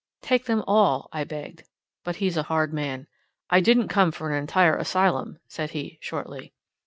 [0.23, 1.61] "Take them all!" I begged.
[2.03, 3.05] But he's a hard man.
[3.51, 6.55] "I didn't come for an entire asylum," said he, shortly.